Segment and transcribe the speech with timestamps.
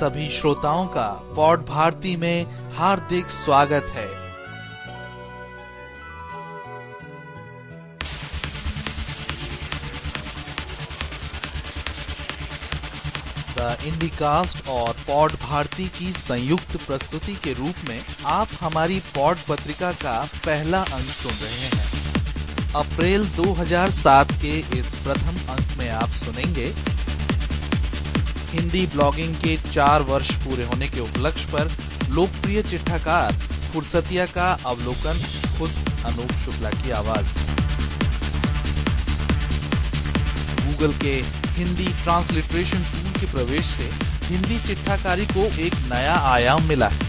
[0.00, 4.06] सभी श्रोताओं का पॉड भारती में हार्दिक स्वागत है।
[13.58, 19.92] द इंडिकास्ट और पॉड भारती की संयुक्त प्रस्तुति के रूप में आप हमारी पॉड पत्रिका
[19.92, 21.88] का पहला अंक सुन रहे हैं।
[22.74, 26.99] अप्रैल 2007 के इस प्रथम अंक में आप सुनेंगे
[28.50, 31.70] हिंदी ब्लॉगिंग के चार वर्ष पूरे होने के उपलक्ष्य पर
[32.10, 33.32] लोकप्रिय चिट्ठाकार
[33.72, 35.22] फुर्सतिया का अवलोकन,
[35.58, 35.70] खुद
[36.06, 37.28] अनूप शुक्ला की आवाज़।
[40.64, 41.12] गूगल के
[41.52, 43.90] हिंदी ट्रांसलिटरेशन टूल के प्रवेश से
[44.26, 47.08] हिंदी चिट्ठाकारी को एक नया आयाम मिला है।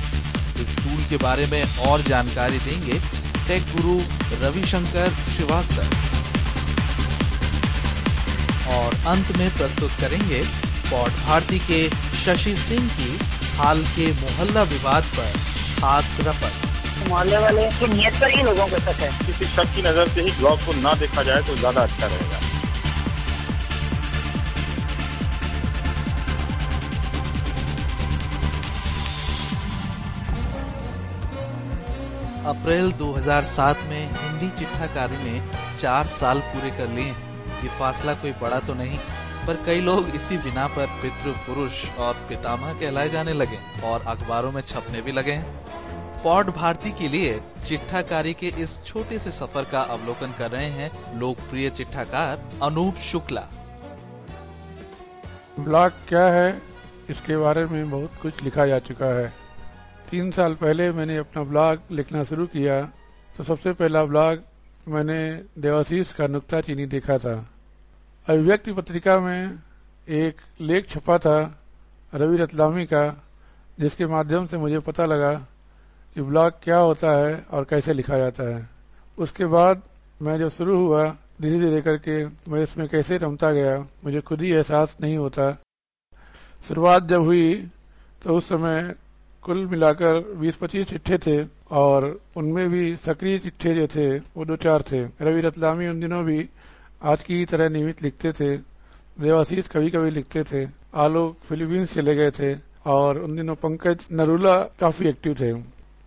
[0.62, 3.00] इस टूल के बारे में और जानकारी देंगे
[3.48, 4.00] टेक गुरु
[4.42, 5.84] रविशंकर श्रीवास्तव।
[8.72, 11.80] और अंत में प्रस्तुत करेंगे पॉट भारती के
[12.18, 13.18] शशि सिंह की
[13.58, 15.32] हाल के मोहल्ला विवाद पर
[15.80, 19.82] खास रपट। मोहल्ले वाले की नियत पर ही लोगों को शक है। किसी शक की
[19.82, 22.40] नज़र से ही ब्लॉग को ना देखा जाए तो ज़्यादा अच्छा रहेगा।
[32.50, 35.42] अप्रैल 2007 में हिंदी चिट्ठाकारी ने
[35.80, 37.10] चार साल पूरे कर लिए
[37.64, 38.98] ये फासला कोई बड़ा तो नहीं।
[39.42, 44.52] पर कई लोग इसी बिना पर पितृ, पुरुष और पितामह कहलाए जाने लगे और अखबारों
[44.52, 45.38] में छपने भी लगे
[46.24, 51.20] पॉड भारती के लिए चिट्ठाकारी के इस छोटे से सफ़र का अवलोकन कर रहे हैं
[51.20, 53.48] लोकप्रिय चिट्ठाकार अनूप शुक्ला।
[55.60, 56.62] ब्लॉग क्या है,
[57.10, 59.28] इसके बारे में बहुत कुछ लिखा जा चुका है।
[60.12, 62.82] तीन साल पहले मैंने अपना ब्लॉग लिखना शुरू किया
[63.38, 64.44] तो सबसे पहला ब्लॉग
[64.88, 65.20] मैंने
[65.58, 67.36] देवाशीष का नुकता चीनी देखा था।
[68.28, 69.58] अभिव्यक्ति पत्रिका में
[70.08, 71.38] एक लेख छपा था
[72.14, 73.04] रवि रतलामी का,
[73.80, 75.34] जिसके माध्यम से मुझे पता लगा
[76.16, 78.68] कि ब्लॉग क्या होता है और कैसे लिखा जाता है।
[79.18, 79.82] उसके बाद
[80.22, 81.08] मैं जब शुरू हुआ
[81.42, 85.52] धीरे धीरे करके मैं इसमें कैसे रमता गया, मुझे खुद ही एहसास नहीं होता।
[86.68, 87.54] शुरुआत जब हुई
[88.24, 88.94] तो उस समय
[89.44, 94.82] कुल मिलाकर 20-25 चिट्ठे थे और उनमें भी सक्रिय चिट्ठे जो थे, वो दो चार
[94.82, 96.50] थे। रवि रतलामी उन दिनों भी
[97.02, 98.56] आज की तरह नियमित लिखते थे।
[99.18, 102.54] देवाशीष कभी कभी लिखते थे। आलोक फिलीपींस चले गए थे
[102.86, 105.54] और उन दिनों पंकज नरूला काफ़ी एक्टिव थे।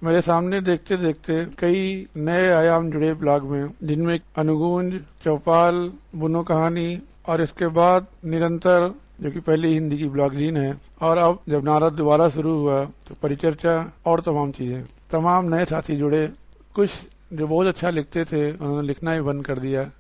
[0.02, 1.80] मेरे सामने देखते देखते कई
[2.16, 8.90] नए आयाम जुड़े ब्लॉग में, जिनमें अनुगुंज चौपाल, बुनो कहानी और इसके बाद निरंतर,
[9.20, 13.14] जो कि पहले हिंदी की ब्लॉगजीन है, और अब जब नारद दोबारा शुरू हुआ तो
[13.22, 13.74] परिचर्चा
[14.06, 16.26] और तमाम चीज़ें। तमाम नए साथी जुड़े।
[16.74, 16.90] कुछ
[17.32, 19.90] जो बहुत अच्छा लिखते थे, उन्होंने लिखना ही बंद कर दिया।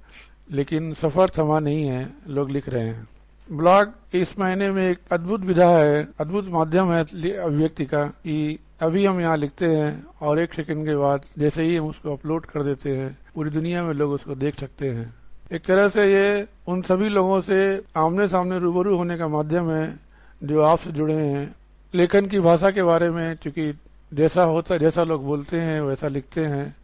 [0.48, 3.08] लेकिन सफ़र थमा नहीं है, लोग लिख रहे हैं।
[3.48, 9.04] ब्लॉग इस महीने में एक अद्भुत विधा है, अद्भुत माध्यम है अभिव्यक्ति का कि अभी
[9.06, 12.62] हम यहाँ लिखते हैं और एक सेकंड के बाद जैसे ही हम उसको अपलोड कर
[12.62, 15.14] देते हैं, पूरी दुनिया में लोग उसको देख सकते हैं।
[15.52, 19.98] एक तरह से ये उन सभी लोगों से आमने सामने रूबरू होने का माध्यम है
[20.42, 21.54] जो आपसे जुड़े हैं।
[21.94, 23.72] लेखन की भाषा के बारे में, चूँकि
[24.12, 26.76] जैसा होता, जैसा लोग बोलते हैं, वैसा लिखते हैं।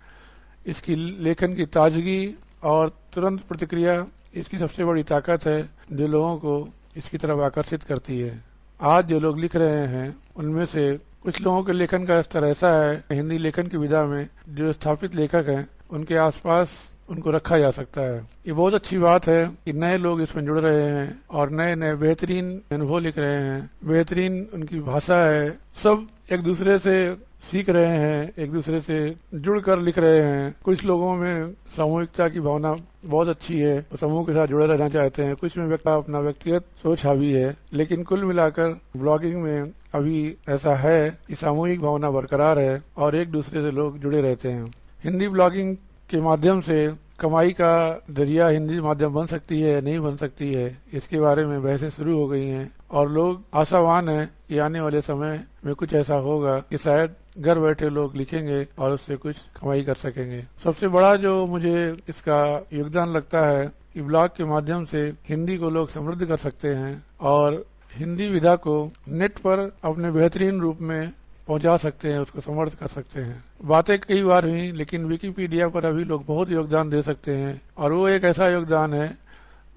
[0.66, 0.94] इसकी
[1.24, 7.18] लेखन की ताजगी और तुरंत प्रतिक्रिया इसकी सबसे बड़ी ताकत है जो लोगों को इसकी
[7.18, 8.40] तरफ़ आकर्षित करती है।
[8.80, 12.70] आज जो लोग लिख रहे हैं, उनमें से कुछ लोगों के लेखन का स्तर ऐसा
[12.82, 16.70] है, हिंदी लेखन की विधा में जो स्थापित लेखक हैं, उनके आसपास
[17.10, 20.58] उनको रखा जा सकता है। ये बहुत अच्छी बात है कि नए लोग इसमें जुड़
[20.58, 25.50] रहे हैं और नए नए बेहतरीन अनुभव लिख रहे हैं। बेहतरीन उनकी भाषा है।
[25.82, 28.98] सब एक दूसरे से सीख रहे हैं, एक दूसरे से
[29.34, 32.74] जुड़कर लिख रहे हैं। कुछ लोगों में सामूहिकता की भावना
[33.04, 36.64] बहुत अच्छी है समूह के साथ जुड़े रहना चाहते हैं। कुछ में व्यक्ति, अपना व्यक्तिगत
[36.82, 42.58] सोच हावी है। लेकिन कुल मिलाकर ब्लॉगिंग में अभी ऐसा है कि सामूहिक भावना बरकरार
[42.58, 44.64] है और एक दूसरे से लोग जुड़े रहते हैं।
[45.04, 45.76] हिंदी ब्लॉगिंग
[46.10, 50.76] के माध्यम से कमाई का ज़रिया हिंदी माध्यम बन सकती है नहीं बन सकती है,
[50.92, 55.00] इसके बारे में बहसें शुरू हो गई हैं। और लोग आशावान हैं कि आने वाले
[55.00, 59.82] समय में कुछ ऐसा होगा कि शायद घर बैठे लोग लिखेंगे और उससे कुछ कमाई
[59.82, 65.02] कर सकेंगे। सबसे बड़ा जो मुझे इसका योगदान लगता है कि ब्लॉग के माध्यम से
[65.28, 70.60] हिंदी को लोग समृद्ध कर सकते हैं और हिंदी विधा को नेट पर अपने बेहतरीन
[70.60, 71.12] रूप में
[71.48, 75.84] पहुँचा सकते हैं, उसको समर्थ कर सकते हैं। बातें कई बार हुई, लेकिन विकीपीडिया पर
[75.84, 79.08] अभी लोग बहुत योगदान दे सकते हैं और वो एक ऐसा योगदान है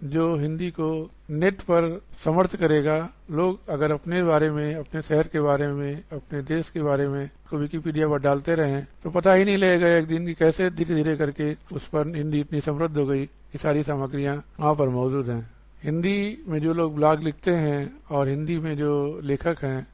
[0.03, 5.41] जो हिंदी को नेट पर समर्थ करेगा, लोग अगर अपने बारे में, अपने शहर के
[5.41, 9.45] बारे में, अपने देश के बारे में को विकिपीडिया पर डालते रहे तो पता ही
[9.45, 13.05] नहीं लगेगा एक दिन की कैसे धीरे धीरे करके उस पर हिंदी इतनी समृद्ध हो
[13.05, 15.51] गई। कि सारी सामग्रियाँ वहाँ पर मौजूद हैं।
[15.83, 19.87] हिंदी में जो लोग ब्लॉग लिखते हैं और हिंदी में जो लेखक हैं,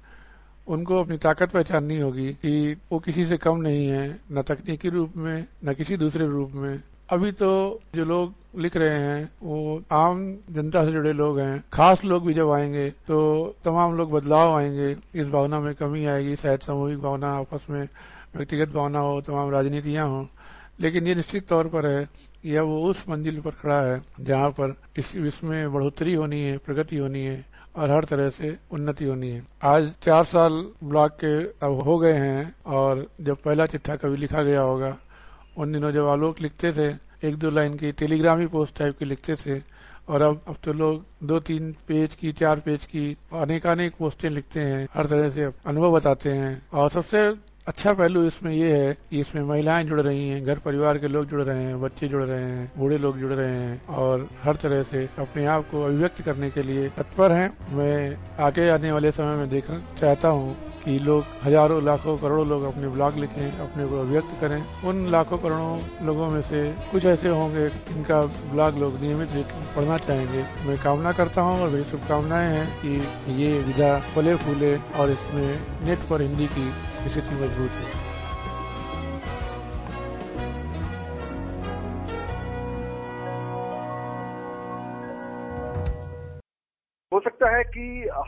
[0.68, 5.14] उनको अपनी ताकत पहचाननी होगी कि वो किसी से कम नहीं है, न तकनीकी रूप
[5.18, 10.20] में, न किसी दूसरे रूप में। अभी तो जो लोग लिख रहे हैं, वो आम
[10.50, 13.18] जनता से जुड़े लोग हैं। खास लोग भी जब आएँगे तो
[13.66, 17.88] तमाम लोग बदलाव आएँगे। इस भावना में कमी आएगी, शायद सामूहिक भावना, आपस में
[18.36, 20.26] व्यक्तिगत भावना हो, तमाम राजनीतियाँ हों।
[20.80, 22.04] लेकिन ये निश्चित तौर पर है
[22.58, 26.98] अब वो उस मंजिल पर खड़ा है, जहाँ पर इस इसमें बढ़ोतरी होनी है, प्रगति
[26.98, 27.44] होनी है,
[27.76, 32.14] और हर तरह से उन्नति होनी है। आज चार साल ब्लॉक के अब हो गए
[32.14, 34.98] हैं, और जब पहला चिट्ठा कभी लिखा गया होगा
[35.60, 36.88] उन दिनों जब आलोक लिखते थे,
[37.28, 39.60] एक दो लाइन की टेलीग्राम पोस्ट टाइप की लिखते थे,
[40.10, 44.60] और अब अब तो लोग दो तीन पेज की, चार पेज की अनेकानेक पोस्टें लिखते
[44.60, 47.28] हैं, हर तरह से अनुभव बताते हैं। और सबसे
[47.68, 51.26] अच्छा पहलू इसमें ये है कि इसमें महिलाएँ जुड़ रही हैं, घर परिवार के लोग
[51.26, 54.84] जुड़ रहे हैं, बच्चे जुड़ रहे हैं, बूढ़े लोग जुड़ रहे हैं, और हर तरह
[54.84, 59.36] से अपने आप को अभिव्यक्त करने के लिए तत्पर हैं। मैं आगे आने वाले समय
[59.36, 60.56] में देखना चाहता हूँ
[60.86, 65.38] कि लोग, हज़ारों, लाखों, करोड़ों लोग अपने ब्लॉग लिखें, अपने को व्यक्त करें। उन लाखों,
[65.38, 68.22] करोड़ों लोगों में से कुछ ऐसे होंगे जिनका
[68.52, 72.68] ब्लॉग लोग नियमित रूप से पढ़ना चाहेंगे। मैं कामना करता हूँ और मेरी शुभकामनाएँ हैं
[72.82, 75.48] कि ये विधा फले फूले और इसमें
[75.86, 76.70] नेट पर हिंदी की
[77.10, 77.99] स्थिति मज़बूत हो।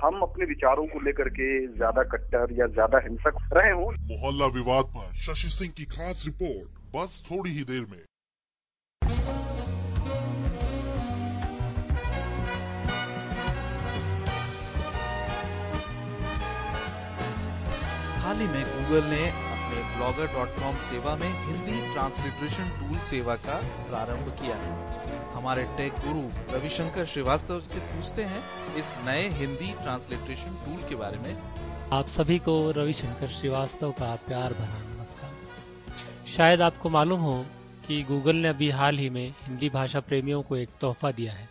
[0.02, 4.86] हम अपने विचारों को लेकर के ज़्यादा कट्टर या ज़्यादा हिंसक रहे हों। मोहल्ला विवाद
[4.96, 8.00] पर शशि सिंह की खास रिपोर्ट बस थोड़ी ही देर में।
[18.24, 23.36] हाल ही में गूगल ने अपने ब्लॉगर डॉट कॉम सेवा में हिंदी ट्रांसलिट्रेशन टूल सेवा
[23.46, 26.22] का प्रारंभ किया है। हमारे टेक गुरु
[26.54, 28.42] रविशंकर श्रीवास्तव से पूछते हैं
[28.76, 31.36] इस नए हिंदी ट्रांसलिट्रेशन टूल के बारे में।
[31.94, 35.32] आप सभी को रविशंकर श्रीवास्तव का प्यार भरा नमस्कार।
[36.28, 37.46] शायद आपको मालूम हो
[37.88, 41.50] कि गूगल ने अभी हाल ही में हिंदी भाषा प्रेमियों को एक तोहफा दिया है।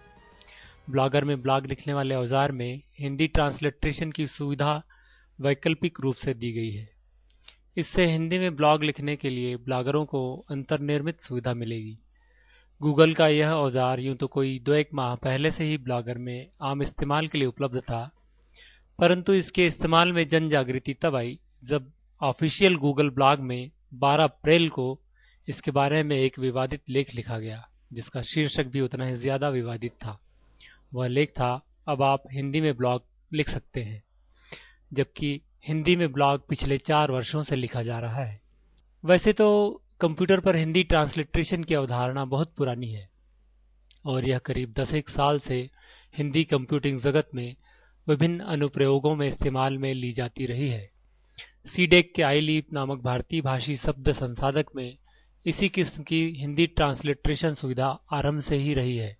[0.90, 4.82] ब्लॉगर में ब्लॉग लिखने वाले औज़ार में हिंदी ट्रांसलिट्रेशन की सुविधा
[5.38, 6.88] वैकल्पिक रूप से दी गई है।
[7.76, 11.98] इससे हिंदी में ब्लॉग लिखने के लिए ब्लॉगरों को अंतर्निर्मित सुविधा मिलेगी।
[12.80, 16.46] गूगल का यह औज़ार यूँ तो कोई दो एक माह पहले से ही ब्लॉगर में
[16.62, 18.10] आम इस्तेमाल के लिए उपलब्ध था,
[18.98, 21.90] परंतु इसके इस्तेमाल में जन जागृति तब आई जब
[22.20, 24.86] ऑफिशियल गूगल ब्लॉग में 12 अप्रैल को
[25.48, 29.92] इसके बारे में एक विवादित लेख लिखा गया, जिसका शीर्षक भी उतना ही ज़्यादा विवादित
[29.94, 30.18] था।
[30.94, 33.02] वह लेख था, अब आप हिंदी में ब्लॉग
[33.32, 34.02] लिख सकते हैं,
[34.92, 38.40] जबकि हिंदी में ब्लॉग पिछले चार वर्षों से लिखा जा रहा है।
[39.04, 39.50] वैसे तो
[40.00, 43.08] कंप्यूटर पर हिंदी ट्रांसलिट्रेशन की अवधारणा बहुत पुरानी है
[44.04, 45.58] और यह करीब दस एक साल से
[46.14, 47.54] हिंदी कंप्यूटिंग जगत में
[48.06, 50.88] विभिन्न अनुप्रयोगों में इस्तेमाल में ली जाती रही है।
[51.66, 54.96] सीडेक के आई लीप नामक भारतीय भाषी शब्द संसाधक में
[55.46, 59.16] इसी किस्म की हिंदी ट्रांसलिट्रेशन सुविधा आरंभ से ही रही है।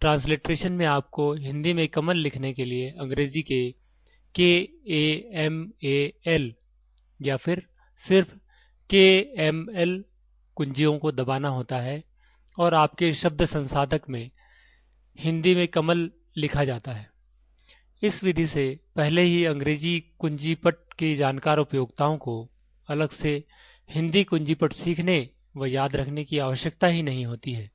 [0.00, 3.62] ट्रांसलिट्रेशन में आपको हिंदी में कमल लिखने के लिए अंग्रेज़ी के
[4.34, 4.52] के
[5.44, 6.52] एम ए एल
[7.20, 7.66] या फिर
[8.04, 8.34] सिर्फ़
[8.90, 9.06] के
[9.38, 10.02] एम एल
[10.56, 12.02] कुंजियों को दबाना होता है
[12.58, 14.30] और आपके शब्द संसाधक में
[15.18, 17.08] हिंदी में कमल लिखा जाता है।
[18.02, 22.34] इस विधि से पहले ही अंग्रेज़ी कुंजीपट के जानकार उपयोक्ताओं को
[22.88, 23.32] अलग से
[23.90, 27.70] हिंदी कुंजीपट सीखने व याद रखने की आवश्यकता ही नहीं होती है।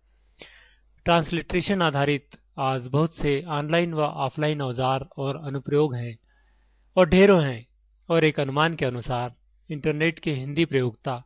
[1.05, 6.17] ट्रांसलिट्रेशन आधारित आज बहुत से ऑनलाइन व ऑफलाइन औज़ार और अनुप्रयोग हैं
[6.98, 7.65] और ढेरों हैं
[8.10, 9.34] और एक अनुमान के अनुसार
[9.69, 11.24] इंटरनेट के हिंदी प्रयोगता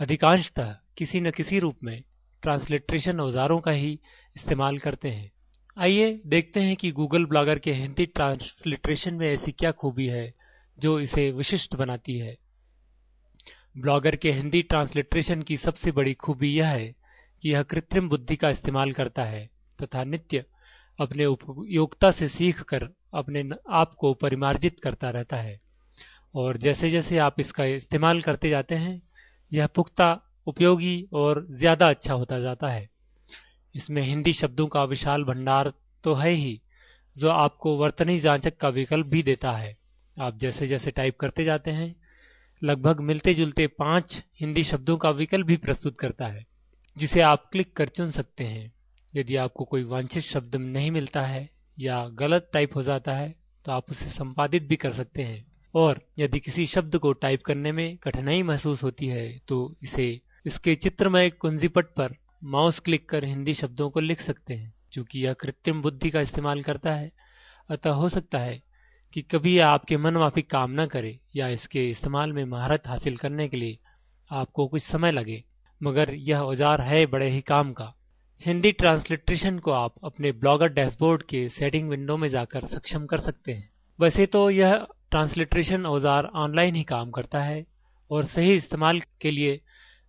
[0.00, 2.02] अधिकांशतः किसी न किसी रूप में
[2.42, 4.00] ट्रांसलिट्रेशन औजारों का ही
[4.36, 5.30] इस्तेमाल करते हैं।
[5.78, 10.34] आइए देखते हैं कि गूगल ब्लॉगर के हिंदी ट्रांसलिट्रेशन में ऐसी क्या खूबी है
[10.78, 12.36] जो इसे विशिष्ट बनाती है।
[13.78, 16.94] ब्लॉगर के हिंदी ट्रांसलिट्रेशन की सबसे बड़ी खूबी यह है
[17.42, 19.50] कि यह कृत्रिम बुद्धि का इस्तेमाल करता है
[19.82, 20.44] तथा नित्य
[21.00, 25.65] अपने उपयोगिता से सीख कर अपने आप को परिमार्जित करता रहता है।
[26.36, 29.00] और जैसे जैसे आप इसका इस्तेमाल करते जाते हैं,
[29.52, 32.88] यह पुख्ता, उपयोगी और ज़्यादा अच्छा होता जाता है।
[33.74, 35.72] इसमें हिंदी शब्दों का विशाल भंडार
[36.04, 36.60] तो है ही,
[37.16, 39.74] जो आपको वर्तनी जांचक का विकल्प भी देता है।
[40.16, 41.94] आप जैसे जैसे टाइप करते जाते हैं,
[42.62, 46.46] लगभग मिलते जुलते पाँच हिंदी शब्दों का विकल्प भी प्रस्तुत करता है,
[46.96, 48.72] जिसे आप क्लिक कर चुन सकते हैं।
[49.14, 53.72] यदि आपको कोई वांछित शब्द नहीं मिलता है या गलत टाइप हो जाता है तो
[53.72, 55.44] आप उसे संपादित भी कर सकते हैं।
[55.76, 60.08] और यदि किसी शब्द को टाइप करने में कठिनाई महसूस होती है तो इसे
[60.46, 62.14] इसके चित्रमय कुंजीपट पर
[62.44, 66.62] माउस क्लिक कर हिंदी शब्दों को लिख सकते हैं क्योंकि यह कृत्रिम बुद्धि का इस्तेमाल
[66.62, 67.10] करता है।
[67.70, 68.60] अतः हो सकता है
[69.12, 73.48] कि कभी आपके मन माफिक काम न करे या इसके इस्तेमाल में महारत हासिल करने
[73.48, 73.78] के लिए
[74.30, 75.42] आपको कुछ समय लगे,
[75.80, 77.92] मगर यह औज़ार है बड़े ही काम का।
[78.42, 83.52] हिंदी ट्रांसलिट्रेशन को आप अपने ब्लॉगर डैशबोर्ड के सेटिंग विंडो में जाकर सक्षम कर सकते
[83.52, 87.64] हैं। वैसे तो यह ट्रांसलिट्रेशन औज़ार ऑनलाइन ही काम करता है
[88.10, 89.60] और सही इस्तेमाल के लिए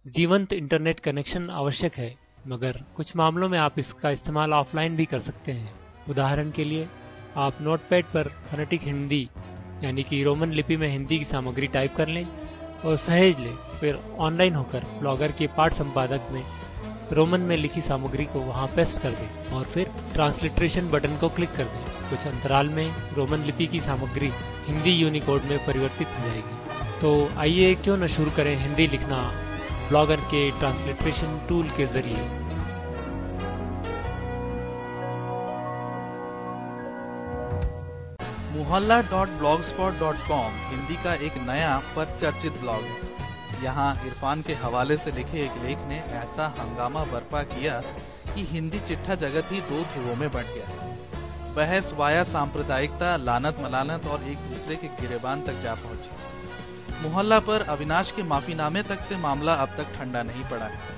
[0.06, 2.14] जीवंत इंटरनेट कनेक्शन आवश्यक है।
[2.48, 5.72] मगर कुछ मामलों में आप इसका इस्तेमाल ऑफलाइन भी कर सकते हैं।
[6.10, 6.88] उदाहरण के लिए,
[7.38, 9.22] आप नोटपैड पर फनेटिक हिंदी
[9.84, 14.00] यानी कि रोमन लिपि में हिंदी की सामग्री टाइप कर लें और सहेज लें, फिर
[14.20, 16.44] ऑनलाइन होकर ब्लॉगर के पाठ संपादक में
[17.12, 21.52] रोमन में लिखी सामग्री को वहाँ पेस्ट कर दें और फिर ट्रांसलिट्रेशन बटन को क्लिक
[21.52, 24.32] कर दें। कुछ अंतराल में रोमन लिपि की सामग्री
[24.66, 29.32] हिंदी यूनिकोड में परिवर्तित हो जाएगी। तो आइए क्यों न शुरू करें हिंदी लिखना,
[29.90, 32.28] ब्लॉगर के ट्रांसलिट्रेशन टूल के ज़रिए।
[38.58, 39.62] मोहल्ला डॉट ब्लॉग
[40.70, 43.17] हिंदी का एक नया पर चर्चित ब्लॉग। है
[43.64, 47.80] यहाँ इरफान के हवाले से लिखे एक लेख ने ऐसा हंगामा बर्पा किया
[48.36, 50.68] कि हिंदी चिट्ठा जगत ही दो ध्रुवों में बंट गया।
[51.56, 57.62] बहस, वाया, सांप्रदायिकता, लानत, मलानत और एक दूसरे के गिरेबान तक जा पहुँची। मोहल्ला पर
[57.62, 60.96] अविनाश के माफीनामे तक से मामला अब तक ठंडा नहीं पड़ा है।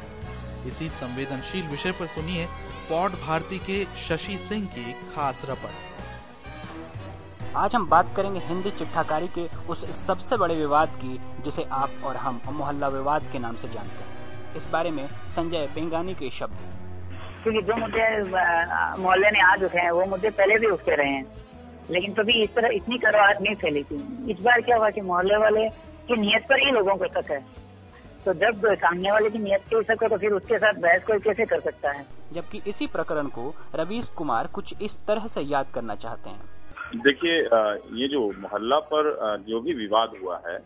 [0.68, 2.46] इसी संवेदनशील विषय पर सुनिए
[2.90, 6.09] पौड भारती के शशि सिंह की खास रपट।
[7.58, 12.16] आज हम बात करेंगे हिंदी चिट्ठाकारी के उस सबसे बड़े विवाद की जिसे आप और
[12.16, 16.58] हम मोहल्ला विवाद के नाम से जानते हैं। इस बारे में संजय बेंगानी के शब्द।
[17.44, 18.22] क्योंकि जो मुद्दे
[19.02, 21.26] मोहल्ले ने आज उठे हैं वो मुद्दे पहले भी उठते रहे हैं।
[21.92, 23.96] लेकिन कभी इस तरह इतनी करवाहट नहीं फैली थी।
[24.32, 27.40] इस बार क्या हुआ कि मोहल्ले वाले की नियत पर ही लोगों को शक है।
[28.26, 31.20] तो जब सामने वाले की नियत के शक है तो फिर उसके साथ बहस कोई
[31.20, 32.06] कैसे कर सकता है?
[32.34, 36.59] जबकि इसी प्रकरण को रवीश कुमार कुछ इस तरह से याद करना चाहते हैं।
[36.96, 37.38] देखिए
[37.96, 39.08] ये जो मोहल्ला पर
[39.48, 40.58] जो भी विवाद हुआ है,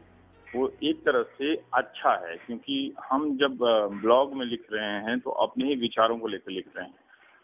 [0.48, 3.58] वो एक तरह से अच्छा है, क्योंकि हम जब
[4.01, 6.94] ब्लॉग में लिख रहे हैं तो अपने ही विचारों को लेकर लिख रहे हैं।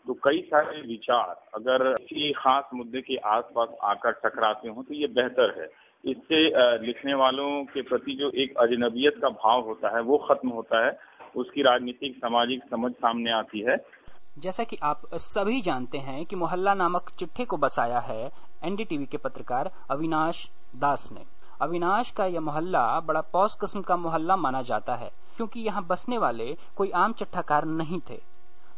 [0.05, 5.07] तो कई सारे विचार, अगर किसी खास मुद्दे के आसपास आकर टकराते हो तो ये
[5.09, 5.67] बेहतर है।
[6.03, 6.41] इससे
[6.85, 10.97] लिखने वालों के प्रति जो एक अजनबियत का भाव होता है, वो खत्म होता है,
[11.35, 13.77] उसकी राजनीतिक, सामाजिक समझ सामने आती है।
[14.39, 18.29] जैसा कि आप सभी जानते हैं कि मोहल्ला नामक चिट्ठे को बसाया है
[18.63, 21.25] एनडीटीवी के पत्रकार अविनाश दास ने।
[21.61, 26.17] अविनाश का यह मोहल्ला बड़ा पौस किस्म का मोहल्ला माना जाता है, क्योंकि यहाँ बसने
[26.17, 28.19] वाले कोई आम चिट्ठाकार नहीं थे।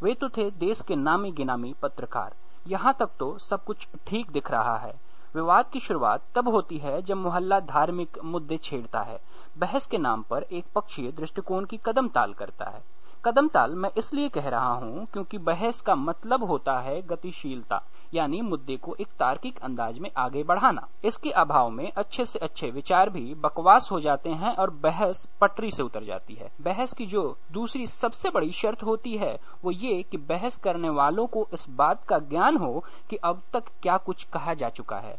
[0.03, 2.33] वे तो थे देश के नामी गिनामी पत्रकार।
[2.67, 4.93] यहाँ तक तो सब कुछ ठीक दिख रहा है।
[5.35, 9.19] विवाद की शुरुआत तब होती है जब मोहल्ला धार्मिक मुद्दे छेड़ता है।
[9.57, 12.81] बहस के नाम पर एक पक्षीय दृष्टिकोण की कदम ताल करता है।
[13.25, 17.81] कदम ताल मैं इसलिए कह रहा हूँ क्योंकि बहस का मतलब होता है गतिशीलता।
[18.13, 22.69] यानी मुद्दे को एक तार्किक अंदाज में आगे बढ़ाना। इसके अभाव में अच्छे से अच्छे
[22.69, 27.05] विचार भी बकवास हो जाते हैं और बहस पटरी से उतर जाती है। बहस की
[27.05, 31.65] जो दूसरी सबसे बड़ी शर्त होती है, वो ये कि बहस करने वालों को इस
[31.69, 35.17] बात का ज्ञान हो कि अब तक क्या कुछ कहा जा चुका है।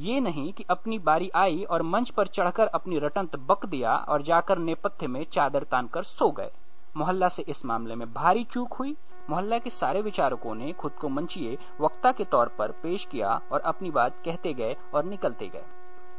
[0.00, 4.22] ये नहीं कि अपनी बारी आई और मंच पर चढ़कर अपनी रटंत बक दिया और
[4.22, 6.50] जाकर नेपथ्य में चादर तान कर सो गए।
[6.96, 8.96] मोहल्ला से इस मामले में भारी चूक हुई
[9.30, 13.60] मोहल्ला के सारे विचारकों ने खुद को मंचिए वक्ता के तौर पर पेश किया और
[13.60, 15.64] अपनी बात कहते गए और निकलते गए।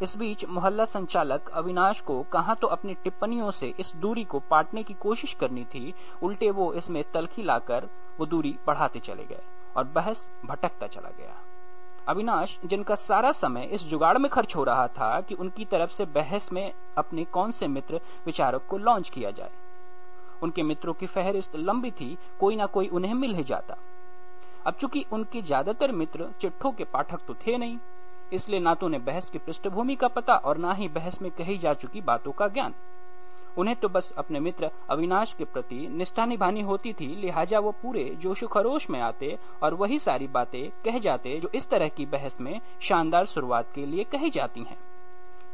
[0.01, 4.83] इस बीच मोहल्ला संचालक अविनाश को कहा तो अपनी टिप्पणियों से इस दूरी को पाटने
[4.83, 5.93] की कोशिश करनी थी,
[6.23, 7.87] उल्टे वो इसमें तलखी लाकर
[8.19, 9.41] वो दूरी बढ़ाते चले गए
[9.77, 11.35] और बहस भटकता चला गया।
[12.07, 16.05] अविनाश, जिनका सारा समय इस जुगाड़ में खर्च हो रहा था कि उनकी तरफ़ से
[16.05, 19.51] बहस में अपने कौन से मित्र विचारक को लॉन्च किया जाए
[20.43, 23.77] उनके मित्रों की फहरिस्त लंबी थी, कोई ना कोई उन्हें मिल ही जाता।
[24.65, 27.77] अब चूँकि उनके ज़्यादातर मित्र चिट्ठों के पाठक तो थे नहीं,
[28.33, 31.57] इसलिए ना तो उन्हें बहस की पृष्ठभूमि का पता और ना ही बहस में कही
[31.57, 32.73] जा चुकी बातों का ज्ञान।
[33.57, 38.03] उन्हें तो बस अपने मित्र अविनाश के प्रति निष्ठा निभानी होती थी, लिहाजा वो पूरे
[38.21, 42.39] जोशो खरोश में आते और वही सारी बातें कह जाते जो इस तरह की बहस
[42.41, 44.77] में शानदार शुरुआत के लिए कही जाती हैं।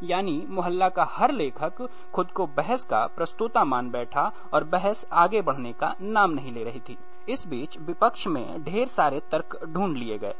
[0.03, 5.41] यानी मोहल्ला का हर लेखक खुद को बहस का प्रस्तुता मान बैठा और बहस आगे
[5.41, 6.97] बढ़ने का नाम नहीं ले रही थी।
[7.29, 10.33] इस बीच विपक्ष में ढेर सारे तर्क ढूंढ लिए गए।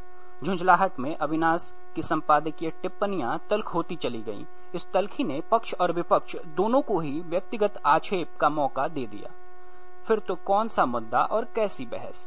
[0.44, 5.92] झुंझलाहट में अविनाश की संपादकीय टिप्पणियाँ तल्ख होती चली गईं। इस तलखी ने पक्ष और
[5.92, 9.32] विपक्ष दोनों को ही व्यक्तिगत आक्षेप का मौका दे दिया।
[10.08, 12.22] फिर तो कौन सा मुद्दा और कैसी बहस?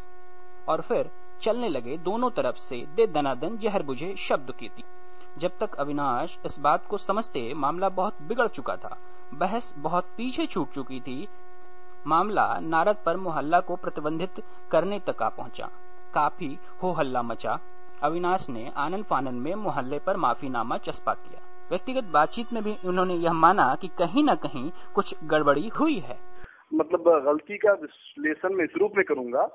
[0.68, 1.10] और फिर
[1.42, 4.84] चलने लगे दोनों तरफ़ से दे दनादन जहर बुझे शब्द की थी
[5.38, 8.96] जब तक अविनाश इस बात को समझते मामला बहुत बिगड़ चुका था,
[9.34, 11.26] बहस बहुत पीछे छूट चुकी थी,
[12.06, 15.68] मामला नारद पर मोहल्ला को प्रतिबंधित करने तक आ पहुँचा।
[16.14, 17.58] काफ़ी हो हल्ला मचा।
[18.02, 23.14] अविनाश ने आनंद फानंद में मोहल्ले पर माफीनामा चस्पा किया। व्यक्तिगत बातचीत में भी उन्होंने
[23.14, 26.18] यह माना कि कहीं न कहीं कुछ गड़बड़ी हुई है।
[26.74, 29.46] मतलब गलती का विश्लेषण में इस रूप में करूँगा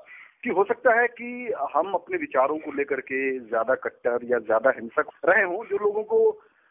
[0.44, 1.30] कि हो सकता है कि
[1.74, 6.02] हम अपने विचारों को लेकर के ज़्यादा कट्टर या ज़्यादा हिंसक रहे हों, जो लोगों
[6.04, 6.18] को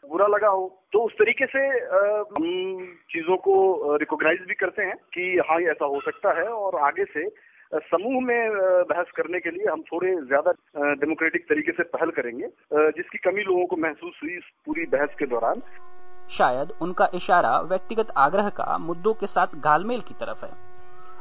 [0.04, 2.46] बुरा लगा हो। तो उस तरीके से हम
[3.10, 7.28] चीज़ों को रिकॉग्नाइज भी करते हैं कि हाँ ऐसा हो सकता है और आगे से
[7.84, 8.50] समूह में
[8.88, 10.52] बहस करने के लिए हम थोड़े ज़्यादा
[10.94, 12.46] डेमोक्रेटिक तरीके से पहल करेंगे
[12.92, 15.62] जिसकी कमी लोगों को महसूस हुई इस पूरी बहस के दौरान।
[16.30, 20.50] शायद उनका इशारा व्यक्तिगत आग्रह का मुद्दों के साथ घालमेल की तरफ़ है।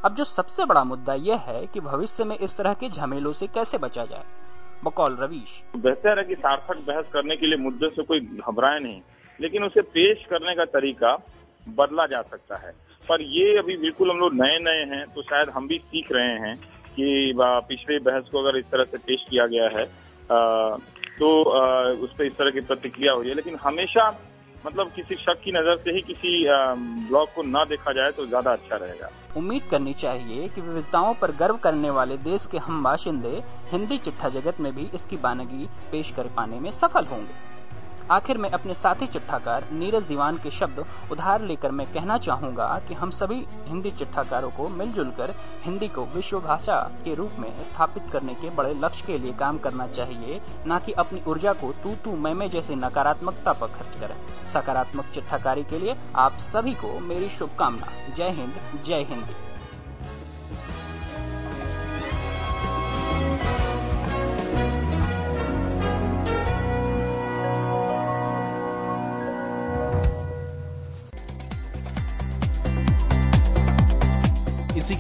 [0.06, 3.48] अब जो सबसे बड़ा मुद्दा यह है कि भविष्य में इस तरह के झमेलों से
[3.48, 4.24] कैसे बचा जाए।
[4.84, 9.00] बकौल रवीश। बेहतर है कि सार्थक बहस करने के लिए मुद्दे से कोई घबराए नहीं
[9.40, 11.16] लेकिन उसे पेश करने का तरीका
[11.68, 12.72] बदला जा सकता है।
[13.08, 16.38] पर ये अभी बिल्कुल हम लोग नए नए हैं तो शायद हम भी सीख रहे
[16.40, 16.56] हैं
[16.96, 20.78] कि पिछले बहस को अगर इस तरह से पेश किया गया है आ,
[21.20, 21.28] तो
[22.04, 24.10] उस पर इस तरह की प्रतिक्रिया हुई है। लेकिन हमेशा
[24.68, 26.32] मतलब किसी शक की नज़र से ही किसी
[27.10, 31.32] ब्लॉग को ना देखा जाए तो ज़्यादा अच्छा रहेगा। उम्मीद करनी चाहिए कि विविधताओं पर
[31.40, 36.12] गर्व करने वाले देश के हम बाशिंदे हिंदी चिट्ठा जगत में भी इसकी बानगी पेश
[36.16, 37.46] कर पाने में सफल होंगे।
[38.12, 42.94] आखिर में अपने साथी चिट्ठाकार नीरज दीवान के शब्द उधार लेकर मैं कहना चाहूँगा कि
[42.94, 45.34] हम सभी हिंदी चिट्ठाकारों को मिलजुल कर
[45.64, 49.58] हिंदी को विश्व भाषा के रूप में स्थापित करने के बड़े लक्ष्य के लिए काम
[49.58, 54.00] करना चाहिए, न कि अपनी ऊर्जा को तू तू मैं मैं जैसे नकारात्मकता पर खर्च
[54.00, 54.16] करें।
[54.54, 59.47] सकारात्मक चिट्ठाकारी के लिए आप सभी को मेरी शुभकामना। जय हिंद, जय हिंदी।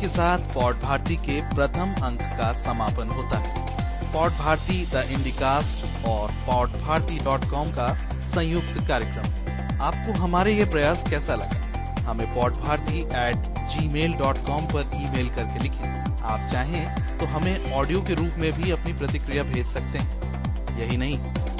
[0.01, 3.67] के साथ पॉड भारती के प्रथम अंक का समापन होता है।
[4.13, 9.47] पॉड भारती द इंडिकास्ट और पॉड भारती डॉट कॉम का संयुक्त कार्यक्रम।
[9.81, 12.01] आपको हमारे ये प्रयास कैसा लगा?
[12.01, 17.73] हमें pod Bharati at Gmail dot com पर मेल करके लिखें। आप चाहें तो हमें
[17.73, 20.27] ऑडियो के रूप में भी अपनी प्रतिक्रिया भेज सकते हैं।
[20.79, 21.17] यही नहीं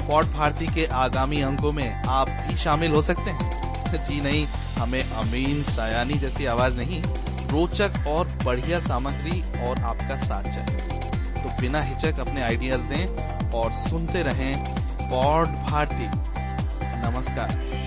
[0.08, 3.58] पॉड भारती के आगामी अंकों में आप भी शामिल हो सकते हैं।
[4.08, 4.46] जी नहीं,
[4.78, 7.02] हमें अमीन सयानी जैसी आवाज़ नहीं
[7.50, 11.00] रोचक और बढ़िया सामग्री और आपका साथ चाहिए
[11.42, 14.64] तो बिना हिचक अपने आइडियाज़ दें और सुनते रहें
[15.10, 16.08] पॉड भारती।
[17.02, 17.77] नमस्कार।